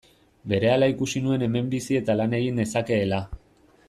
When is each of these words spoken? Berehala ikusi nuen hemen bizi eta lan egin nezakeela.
Berehala 0.51 0.87
ikusi 0.93 1.21
nuen 1.27 1.45
hemen 1.49 1.69
bizi 1.75 1.99
eta 2.01 2.15
lan 2.21 2.33
egin 2.39 2.59
nezakeela. 2.61 3.21